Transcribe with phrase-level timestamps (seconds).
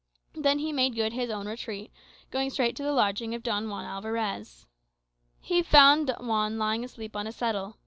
[0.33, 1.91] Then he made good his own retreat,
[2.31, 4.65] going straight to the lodging of Don Juan Alvarez.
[5.39, 7.77] He found Juan lying asleep on a settle.